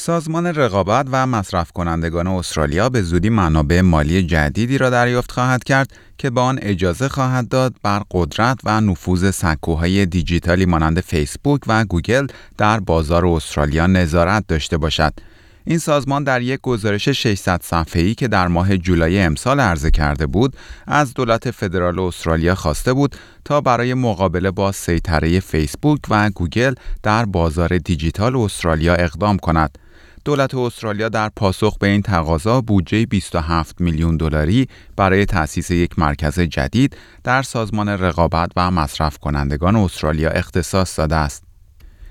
سازمان 0.00 0.46
رقابت 0.46 1.06
و 1.12 1.26
مصرف 1.26 1.72
کنندگان 1.72 2.26
استرالیا 2.26 2.88
به 2.88 3.02
زودی 3.02 3.28
منابع 3.28 3.80
مالی 3.80 4.22
جدیدی 4.22 4.78
را 4.78 4.90
دریافت 4.90 5.32
خواهد 5.32 5.64
کرد 5.64 5.92
که 6.18 6.30
به 6.30 6.40
آن 6.40 6.58
اجازه 6.62 7.08
خواهد 7.08 7.48
داد 7.48 7.74
بر 7.82 8.02
قدرت 8.10 8.58
و 8.64 8.80
نفوذ 8.80 9.30
سکوهای 9.30 10.06
دیجیتالی 10.06 10.66
مانند 10.66 11.00
فیسبوک 11.00 11.60
و 11.66 11.84
گوگل 11.84 12.26
در 12.58 12.80
بازار 12.80 13.26
استرالیا 13.26 13.86
نظارت 13.86 14.44
داشته 14.48 14.76
باشد. 14.76 15.12
این 15.64 15.78
سازمان 15.78 16.24
در 16.24 16.42
یک 16.42 16.60
گزارش 16.60 17.08
600 17.08 17.60
صفحه‌ای 17.62 18.14
که 18.14 18.28
در 18.28 18.48
ماه 18.48 18.76
جولای 18.76 19.20
امسال 19.20 19.60
عرضه 19.60 19.90
کرده 19.90 20.26
بود، 20.26 20.56
از 20.86 21.14
دولت 21.14 21.50
فدرال 21.50 21.98
استرالیا 21.98 22.54
خواسته 22.54 22.92
بود 22.92 23.16
تا 23.44 23.60
برای 23.60 23.94
مقابله 23.94 24.50
با 24.50 24.72
سیطره 24.72 25.40
فیسبوک 25.40 26.00
و 26.10 26.30
گوگل 26.30 26.74
در 27.02 27.24
بازار 27.24 27.78
دیجیتال 27.78 28.36
استرالیا 28.36 28.94
اقدام 28.94 29.36
کند. 29.36 29.78
دولت 30.24 30.54
استرالیا 30.54 31.08
در 31.08 31.28
پاسخ 31.36 31.78
به 31.78 31.86
این 31.86 32.02
تقاضا 32.02 32.60
بودجه 32.60 33.06
27 33.06 33.80
میلیون 33.80 34.16
دلاری 34.16 34.68
برای 34.96 35.24
تأسیس 35.24 35.70
یک 35.70 35.98
مرکز 35.98 36.40
جدید 36.40 36.96
در 37.24 37.42
سازمان 37.42 37.88
رقابت 37.88 38.52
و 38.56 38.70
مصرف 38.70 39.18
کنندگان 39.18 39.76
استرالیا 39.76 40.30
اختصاص 40.30 40.98
داده 40.98 41.16
است. 41.16 41.44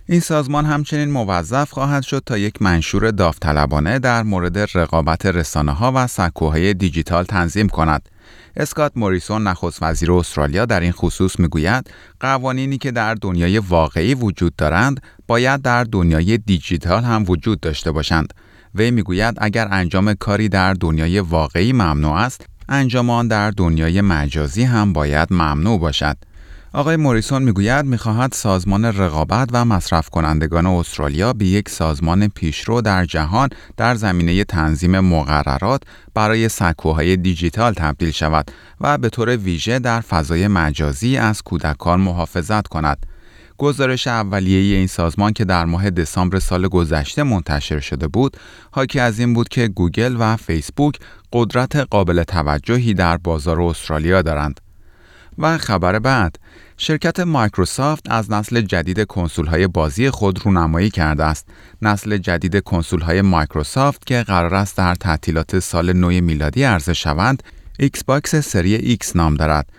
این 0.05 0.19
سازمان 0.19 0.65
همچنین 0.65 1.11
موظف 1.11 1.71
خواهد 1.71 2.03
شد 2.03 2.23
تا 2.25 2.37
یک 2.37 2.61
منشور 2.61 3.11
داوطلبانه 3.11 3.99
در 3.99 4.23
مورد 4.23 4.57
رقابت 4.77 5.25
رسانه 5.25 5.71
ها 5.71 5.91
و 5.95 6.07
سکوهای 6.07 6.73
دیجیتال 6.73 7.23
تنظیم 7.23 7.69
کند. 7.69 8.09
اسکات 8.55 8.91
موریسون 8.95 9.47
نخست 9.47 9.83
وزیر 9.83 10.11
استرالیا 10.11 10.65
در 10.65 10.79
این 10.79 10.91
خصوص 10.91 11.39
می‌گوید 11.39 11.89
قوانینی 12.19 12.77
که 12.77 12.91
در 12.91 13.13
دنیای 13.13 13.57
واقعی 13.57 14.13
وجود 14.13 14.55
دارند 14.55 15.01
باید 15.27 15.61
در 15.61 15.83
دنیای 15.83 16.37
دیجیتال 16.37 17.03
هم 17.03 17.25
وجود 17.27 17.59
داشته 17.59 17.91
باشند. 17.91 18.33
وی 18.75 18.91
می‌گوید 18.91 19.35
اگر 19.37 19.67
انجام 19.71 20.13
کاری 20.13 20.49
در 20.49 20.73
دنیای 20.73 21.19
واقعی 21.19 21.73
ممنوع 21.73 22.13
است 22.13 22.45
انجام 22.69 23.09
آن 23.09 23.27
در 23.27 23.51
دنیای 23.51 24.01
مجازی 24.01 24.63
هم 24.63 24.93
باید 24.93 25.33
ممنوع 25.33 25.79
باشد. 25.79 26.17
آقای 26.73 26.95
موریسون 26.95 27.43
می‌گوید 27.43 27.85
می‌خواهد 27.85 28.33
سازمان 28.33 28.85
رقابت 28.85 29.49
و 29.53 29.65
مصرف 29.65 30.09
کنندگان 30.09 30.65
استرالیا 30.65 31.33
به 31.33 31.45
یک 31.45 31.69
سازمان 31.69 32.27
پیشرو 32.27 32.81
در 32.81 33.05
جهان 33.05 33.49
در 33.77 33.95
زمینه 33.95 34.43
تنظیم 34.43 34.99
مقررات 34.99 35.81
برای 36.13 36.49
سکوهای 36.49 37.17
دیجیتال 37.17 37.73
تبدیل 37.73 38.11
شود 38.11 38.51
و 38.81 38.97
به 38.97 39.09
طور 39.09 39.37
ویژه 39.37 39.79
در 39.79 40.01
فضای 40.01 40.47
مجازی 40.47 41.17
از 41.17 41.41
کودکان 41.41 42.01
محافظت 42.01 42.67
کند. 42.67 43.05
گزارش 43.57 44.07
اولیه 44.07 44.75
این 44.75 44.87
سازمان 44.87 45.33
که 45.33 45.45
در 45.45 45.65
ماه 45.65 45.89
دسامبر 45.89 46.39
سال 46.39 46.67
گذشته 46.67 47.23
منتشر 47.23 47.79
شده 47.79 48.07
بود، 48.07 48.37
حاکی 48.71 48.99
از 48.99 49.19
این 49.19 49.33
بود 49.33 49.49
که 49.49 49.67
گوگل 49.67 50.15
و 50.19 50.35
فیسبوک 50.35 50.99
قدرت 51.33 51.75
قابل 51.75 52.23
توجهی 52.23 52.93
در 52.93 53.17
بازار 53.17 53.61
استرالیا 53.61 54.21
دارند. 54.21 54.68
و 55.39 55.57
خبر 55.57 55.99
بعد 55.99 56.35
شرکت 56.77 57.19
مایکروسافت 57.19 58.11
از 58.11 58.31
نسل 58.31 58.61
جدید 58.61 59.07
های 59.47 59.67
بازی 59.67 60.09
خود 60.09 60.45
رونمایی 60.45 60.89
کرده 60.89 61.23
است. 61.23 61.47
نسل 61.81 62.17
جدید 62.17 62.63
های 63.01 63.21
مایکروسافت 63.21 64.05
که 64.05 64.23
قرار 64.23 64.55
است 64.55 64.77
در 64.77 64.95
تعطیلات 64.95 65.59
سال 65.59 65.93
نو 65.93 66.07
میلادی 66.07 66.63
عرضه 66.63 66.93
شوند، 66.93 67.43
ایکس 67.79 68.03
باکس 68.03 68.35
سری 68.35 68.97
X 69.01 69.15
نام 69.15 69.35
دارد. 69.35 69.69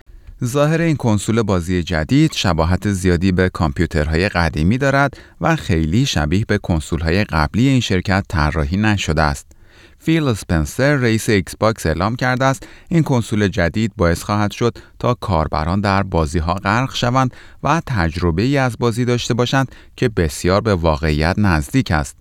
ظاهر 0.45 0.81
این 0.81 0.95
کنسول 0.95 1.41
بازی 1.41 1.83
جدید 1.83 2.31
شباهت 2.33 2.91
زیادی 2.91 3.31
به 3.31 3.49
کامپیوترهای 3.49 4.29
قدیمی 4.29 4.77
دارد 4.77 5.17
و 5.41 5.55
خیلی 5.55 6.05
شبیه 6.05 6.45
به 6.47 6.59
های 7.01 7.23
قبلی 7.23 7.67
این 7.67 7.79
شرکت 7.79 8.25
طراحی 8.29 8.77
نشده 8.77 9.21
است. 9.21 9.60
فیل 10.03 10.27
اسپنسر 10.27 10.95
رئیس 10.95 11.29
ایکس 11.29 11.55
باکس 11.59 11.85
اعلام 11.85 12.15
کرده 12.15 12.45
است 12.45 12.67
این 12.89 13.03
کنسول 13.03 13.47
جدید 13.47 13.91
باعث 13.97 14.23
خواهد 14.23 14.51
شد 14.51 14.77
تا 14.99 15.13
کاربران 15.13 15.81
در 15.81 16.03
بازی 16.03 16.39
ها 16.39 16.53
غرق 16.53 16.95
شوند 16.95 17.35
و 17.63 17.81
تجربه 17.87 18.41
ای 18.41 18.57
از 18.57 18.75
بازی 18.79 19.05
داشته 19.05 19.33
باشند 19.33 19.75
که 19.95 20.09
بسیار 20.09 20.61
به 20.61 20.75
واقعیت 20.75 21.35
نزدیک 21.37 21.91
است. 21.91 22.15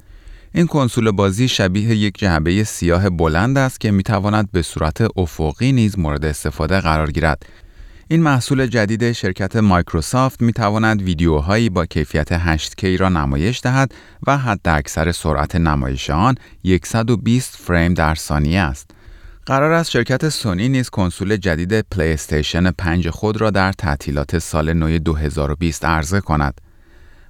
این 0.54 0.66
کنسول 0.66 1.10
بازی 1.10 1.48
شبیه 1.48 1.96
یک 1.96 2.18
جعبه 2.18 2.64
سیاه 2.64 3.10
بلند 3.10 3.58
است 3.58 3.80
که 3.80 3.90
می 3.90 4.02
تواند 4.02 4.52
به 4.52 4.62
صورت 4.62 5.06
افقی 5.16 5.72
نیز 5.72 5.98
مورد 5.98 6.24
استفاده 6.24 6.80
قرار 6.80 7.10
گیرد. 7.10 7.46
این 8.12 8.22
محصول 8.22 8.66
جدید 8.66 9.12
شرکت 9.12 9.56
مایکروسافت 9.56 10.42
می 10.42 10.52
تواند 10.52 11.02
ویدیوهایی 11.02 11.68
با 11.68 11.86
کیفیت 11.86 12.56
8K 12.56 12.84
را 12.84 13.08
نمایش 13.08 13.60
دهد 13.60 13.94
و 14.26 14.38
حد 14.38 14.68
اکثر 14.68 15.12
سرعت 15.12 15.56
نمایش 15.56 16.10
آن 16.10 16.34
120 16.84 17.56
فریم 17.56 17.94
در 17.94 18.14
ثانیه 18.14 18.60
است. 18.60 18.90
قرار 19.46 19.72
است 19.72 19.90
شرکت 19.90 20.28
سونی 20.28 20.68
نیز 20.68 20.90
کنسول 20.90 21.36
جدید 21.36 21.80
پلی 21.80 22.12
استیشن 22.12 22.70
5 22.70 23.08
خود 23.10 23.40
را 23.40 23.50
در 23.50 23.72
تعطیلات 23.72 24.38
سال 24.38 24.72
نو 24.72 24.98
2020 24.98 25.84
عرضه 25.84 26.20
کند. 26.20 26.60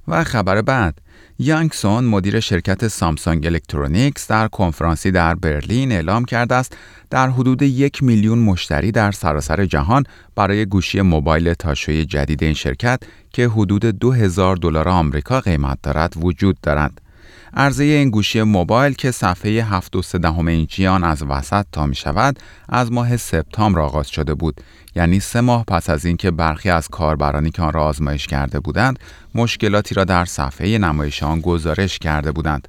و 0.08 0.24
خبر 0.24 0.62
بعد 0.62 0.98
یانگسون 1.38 2.04
مدیر 2.04 2.40
شرکت 2.40 2.88
سامسونگ 2.88 3.46
الکترونیکس 3.46 4.28
در 4.28 4.48
کنفرانسی 4.48 5.10
در 5.10 5.34
برلین 5.34 5.92
اعلام 5.92 6.24
کرده 6.24 6.54
است 6.54 6.76
در 7.10 7.30
حدود 7.30 7.62
یک 7.62 8.02
میلیون 8.02 8.38
مشتری 8.38 8.92
در 8.92 9.12
سراسر 9.12 9.64
جهان 9.64 10.04
برای 10.36 10.66
گوشی 10.66 11.00
موبایل 11.00 11.54
تاشوی 11.54 12.04
جدید 12.04 12.42
این 12.42 12.54
شرکت 12.54 13.02
که 13.32 13.48
حدود 13.48 13.84
2000 13.84 14.56
دلار 14.56 14.88
آمریکا 14.88 15.40
قیمت 15.40 15.78
دارد 15.82 16.14
وجود 16.16 16.60
دارند. 16.62 17.00
عرضه 17.54 17.84
این 17.84 18.10
گوشی 18.10 18.42
موبایل 18.42 18.92
که 18.92 19.10
صفحه 19.10 19.80
7.3 19.80 20.48
اینچی 20.48 20.86
آن 20.86 21.04
از 21.04 21.22
وسط 21.22 21.66
تا 21.72 21.86
می 21.86 21.94
شود 21.94 22.38
از 22.68 22.92
ماه 22.92 23.16
سپتامبر 23.16 23.80
آغاز 23.80 24.08
شده 24.08 24.34
بود. 24.34 24.60
یعنی 24.96 25.20
سه 25.20 25.40
ماه 25.40 25.64
پس 25.64 25.90
از 25.90 26.04
اینکه 26.04 26.30
برخی 26.30 26.70
از 26.70 26.88
کاربرانی 26.88 27.50
که 27.50 27.62
آن 27.62 27.72
را 27.72 27.84
آزمایش 27.84 28.26
کرده 28.26 28.60
بودند 28.60 28.98
مشکلاتی 29.34 29.94
را 29.94 30.04
در 30.04 30.24
صفحه 30.24 30.78
نمایش 30.78 31.22
آن 31.22 31.40
گزارش 31.40 31.98
کرده 31.98 32.32
بودند. 32.32 32.68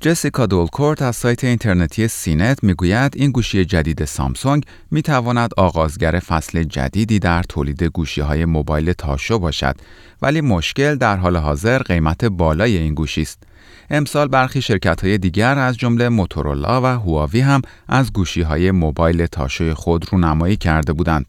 جسیکا 0.00 0.46
دولکورت 0.46 1.02
از 1.02 1.16
سایت 1.16 1.44
اینترنتی 1.44 2.08
CNET 2.08 2.64
می‌گوید 2.64 3.12
این 3.16 3.30
گوشی 3.30 3.64
جدید 3.64 4.04
سامسونگ 4.04 4.62
می 4.90 5.02
تواند 5.02 5.50
آغازگر 5.56 6.18
فصل 6.18 6.62
جدیدی 6.62 7.18
در 7.18 7.42
تولید 7.42 7.82
گوشی 7.82 8.20
های 8.20 8.44
موبایل 8.44 8.92
تاشو 8.92 9.38
باشد 9.38 9.76
ولی 10.22 10.40
مشکل 10.40 10.94
در 10.94 11.16
حال 11.16 11.36
حاضر 11.36 11.78
قیمت 11.78 12.24
بالای 12.24 12.76
این 12.76 12.94
گوشی 12.94 13.22
است. 13.22 13.42
امسال 13.90 14.28
برخی 14.28 14.62
شرکت 14.62 15.04
های 15.04 15.18
دیگر 15.18 15.58
از 15.58 15.76
جمله 15.76 16.08
موتورولا 16.08 16.82
و 16.82 16.86
هواوی 16.86 17.40
هم 17.40 17.62
از 17.88 18.12
گوشی 18.12 18.42
های 18.42 18.70
موبایل 18.70 19.26
تاشوی 19.26 19.74
خود 19.74 20.12
رو 20.12 20.18
نمایی 20.18 20.56
کرده 20.56 20.92
بودند. 20.92 21.26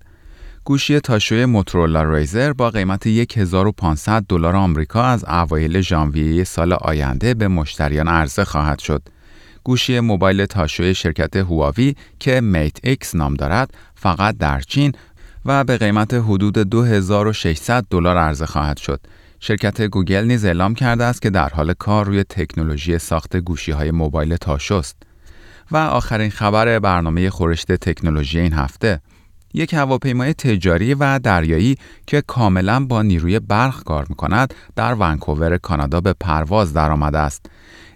گوشی 0.67 0.99
تاشوی 0.99 1.45
موتورولا 1.45 2.03
Razr 2.03 2.53
با 2.53 2.69
قیمت 2.69 3.07
1500 3.07 4.23
دلار 4.29 4.55
آمریکا 4.55 5.03
از 5.03 5.25
اوایل 5.25 5.81
ژانویه 5.81 6.43
سال 6.43 6.73
آینده 6.73 7.33
به 7.33 7.47
مشتریان 7.47 8.07
عرضه 8.07 8.45
خواهد 8.45 8.79
شد. 8.79 9.01
گوشی 9.63 9.99
موبایل 9.99 10.45
تاشوی 10.45 10.95
شرکت 10.95 11.35
هواوی 11.35 11.95
که 12.19 12.41
Mate 12.41 12.77
X 12.83 13.15
نام 13.15 13.33
دارد 13.33 13.73
فقط 13.95 14.37
در 14.37 14.61
چین 14.61 14.91
و 15.45 15.63
به 15.63 15.77
قیمت 15.77 16.13
حدود 16.13 16.57
2600 16.57 17.85
دلار 17.89 18.17
عرضه 18.17 18.45
خواهد 18.45 18.77
شد. 18.77 19.01
شرکت 19.39 19.81
گوگل 19.81 20.25
نیز 20.25 20.45
اعلام 20.45 20.75
کرده 20.75 21.03
است 21.03 21.21
که 21.21 21.29
در 21.29 21.49
حال 21.49 21.73
کار 21.73 22.05
روی 22.05 22.23
تکنولوژی 22.23 22.99
ساخت 22.99 23.37
گوشی 23.37 23.71
های 23.71 23.91
موبایل 23.91 24.35
تاشوست. 24.35 24.95
و 25.71 25.77
آخرین 25.77 26.29
خبر 26.29 26.79
برنامه 26.79 27.29
خورشت 27.29 27.71
تکنولوژی 27.71 28.39
این 28.39 28.53
هفته 28.53 29.01
یک 29.53 29.73
هواپیمای 29.73 30.33
تجاری 30.33 30.93
و 30.93 31.19
دریایی 31.19 31.77
که 32.07 32.21
کاملا 32.27 32.85
با 32.85 33.01
نیروی 33.01 33.39
برق 33.39 33.83
کار 33.83 34.05
می 34.09 34.15
کند 34.15 34.53
در 34.75 34.93
ونکوور 34.93 35.57
کانادا 35.57 36.01
به 36.01 36.13
پرواز 36.19 36.73
درآمده 36.73 37.17
است. 37.17 37.45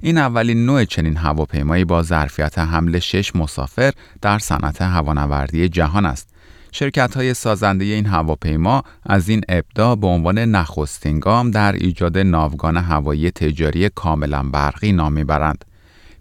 این 0.02 0.18
اولین 0.18 0.66
نوع 0.66 0.86
چنین 0.86 1.18
هواپیمایی 1.18 1.86
با 1.86 2.04
ظرفیت 2.04 2.60
حمل 2.60 3.00
6 3.00 3.36
مسافر 3.36 3.94
در 4.22 4.40
صنعت 4.40 4.82
هوانوردی 4.82 5.70
جهان 5.70 6.06
است. 6.06 6.30
شرکت 6.72 7.18
های 7.18 7.34
سازنده 7.34 7.86
این 7.86 8.06
هواپیما 8.06 8.84
از 9.06 9.30
این 9.30 9.42
ابدا 9.50 9.96
به 9.96 10.08
عنوان 10.08 10.40
نخستین 10.40 11.20
گام 11.20 11.52
در 11.52 11.72
ایجاد 11.72 12.18
ناوگان 12.18 12.78
هوایی 12.78 13.32
تجاری 13.32 13.90
کاملا 13.90 14.44
برقی 14.44 14.92
نام 14.92 15.14
می‌برند. 15.14 15.66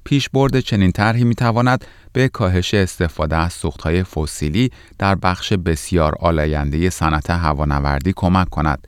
پیشبرد 0.05 0.61
چنین 0.61 0.93
طرحی 0.93 1.25
می‌تواند 1.25 1.85
به 2.13 2.29
کاهش 2.29 2.75
استفاده 2.75 3.37
از 3.37 3.53
سوختهای 3.53 4.03
فسیلی 4.03 4.71
در 4.99 5.15
بخش 5.15 5.53
بسیار 5.53 6.15
آلاینده 6.21 6.91
صنعت 6.91 7.31
هوانوردی 7.31 8.13
کمک 8.17 8.49
کند. 8.49 8.87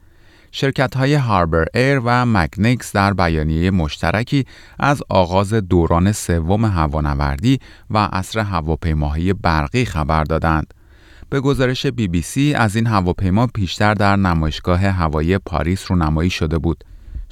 شرکت 0.52 0.96
های 0.96 1.14
Harbour 1.14 1.64
Air 1.74 2.00
و 2.04 2.26
magniX 2.26 2.92
در 2.92 3.14
بیانیه 3.14 3.70
مشترکی 3.70 4.46
از 4.78 5.02
آغاز 5.08 5.54
دوران 5.54 6.12
سوم 6.12 6.64
هوانوردی 6.64 7.58
و 7.90 7.98
عصر 7.98 8.40
هواپیماهای 8.40 9.32
برقی 9.32 9.84
خبر 9.84 10.24
دادند. 10.24 10.74
به 11.30 11.40
گزارش 11.40 11.86
بی 11.86 12.08
بی 12.08 12.22
سی 12.22 12.54
از 12.54 12.76
این 12.76 12.86
هواپیما 12.86 13.46
پیشتر 13.46 13.94
در 13.94 14.16
نمایشگاه 14.16 14.80
هوایی 14.86 15.38
پاریس 15.38 15.90
رونمایی 15.90 16.30
شده 16.30 16.58
بود. 16.58 16.84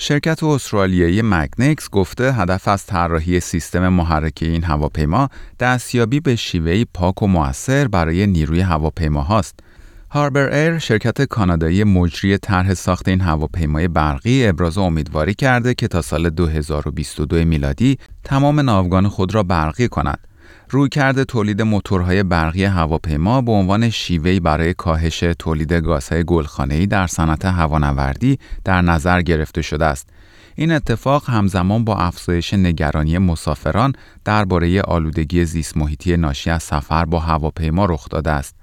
شرکت 0.02 0.42
استرالیایی 0.42 1.22
magniX 1.22 1.90
گفته 1.90 2.32
هدف 2.32 2.68
از 2.68 2.86
طراحی 2.86 3.40
سیستم 3.40 3.88
محرک 3.88 4.38
این 4.40 4.64
هواپیما 4.64 5.28
دستیابی 5.60 6.20
به 6.20 6.36
شیوهی 6.36 6.84
پاک 6.94 7.22
و 7.22 7.26
موثر 7.26 7.88
برای 7.88 8.26
نیروی 8.26 8.60
هواپیماهاست. 8.60 9.60
هاربر 10.10 10.54
ایر 10.54 10.78
شرکت 10.78 11.22
کانادایی 11.22 11.84
مجری 11.84 12.38
طرح 12.38 12.74
ساخت 12.74 13.08
این 13.08 13.20
هواپیمای 13.20 13.88
برقی 13.88 14.46
ابراز 14.46 14.78
امیدواری 14.78 15.34
کرده 15.34 15.74
که 15.74 15.88
تا 15.88 16.02
سال 16.02 16.30
2022 16.30 17.44
میلادی 17.44 17.98
تمام 18.24 18.60
ناوگان 18.60 19.08
خود 19.08 19.34
را 19.34 19.42
برقی 19.42 19.88
کند. 19.88 20.29
روی 20.72 20.88
کرده 20.88 21.24
تولید 21.24 21.62
موتورهای 21.62 22.22
برقی 22.22 22.64
هواپیما 22.64 23.40
به 23.40 23.52
عنوان 23.52 23.90
شیوهی 23.90 24.40
برای 24.40 24.74
کاهش 24.74 25.24
تولید 25.38 25.72
گازهای 25.72 26.24
گلخانه‌ای 26.24 26.86
در 26.86 27.06
صنعت 27.06 27.44
هوانوردی 27.44 28.38
در 28.64 28.82
نظر 28.82 29.22
گرفته 29.22 29.62
شده 29.62 29.84
است. 29.84 30.08
این 30.54 30.72
اتفاق 30.72 31.30
همزمان 31.30 31.84
با 31.84 31.96
افزایش 31.96 32.54
نگرانی 32.54 33.18
مسافران 33.18 33.92
درباره 34.24 34.82
آلودگی 34.82 35.44
زیست 35.44 35.76
محیطی 35.76 36.16
ناشی 36.16 36.50
از 36.50 36.62
سفر 36.62 37.04
با 37.04 37.18
هواپیما 37.18 37.84
رخ 37.84 38.08
داده 38.08 38.30
است. 38.30 38.54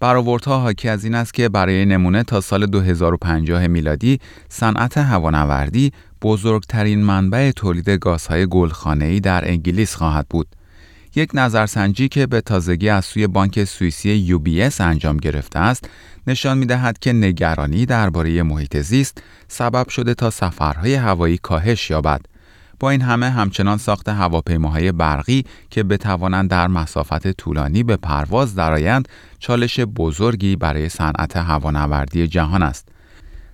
برآوردها 0.00 0.58
حاکی 0.58 0.88
از 0.88 1.04
این 1.04 1.14
است 1.14 1.34
که 1.34 1.48
برای 1.48 1.84
نمونه 1.84 2.22
تا 2.22 2.40
سال 2.40 2.66
2050 2.66 3.66
میلادی 3.66 4.18
صنعت 4.48 4.98
هوانوردی 4.98 5.92
بزرگترین 6.22 7.02
منبع 7.02 7.50
تولید 7.50 7.90
گازهای 7.90 8.46
گلخانه‌ای 8.46 9.20
در 9.20 9.48
انگلیس 9.48 9.94
خواهد 9.94 10.26
بود. 10.30 10.46
یک 11.14 11.30
نظرسنجی 11.34 12.08
که 12.08 12.26
به 12.26 12.40
تازگی 12.40 12.88
از 12.88 13.04
سوی 13.04 13.26
بانک 13.26 13.64
سوئیسی 13.64 14.38
UBS 14.38 14.80
انجام 14.80 15.16
گرفته 15.16 15.58
است 15.58 15.88
نشان 16.26 16.58
می 16.58 16.66
دهد 16.66 16.98
که 16.98 17.12
نگرانی 17.12 17.86
درباره 17.86 18.42
محیط 18.42 18.76
زیست 18.76 19.22
سبب 19.48 19.88
شده 19.88 20.14
تا 20.14 20.30
سفرهای 20.30 20.94
هوایی 20.94 21.38
کاهش 21.38 21.90
یابد. 21.90 22.20
با 22.80 22.90
این 22.90 23.00
همه 23.00 23.30
همچنان 23.30 23.78
ساخت 23.78 24.08
هواپیماهای 24.08 24.92
برقی 24.92 25.44
که 25.70 25.82
بتوانند 25.82 26.50
در 26.50 26.66
مسافت 26.66 27.32
طولانی 27.32 27.82
به 27.82 27.96
پرواز 27.96 28.54
درآیند 28.54 29.08
چالش 29.38 29.80
بزرگی 29.80 30.56
برای 30.56 30.88
صنعت 30.88 31.36
هوانوردی 31.36 32.28
جهان 32.28 32.62
است. 32.62 32.88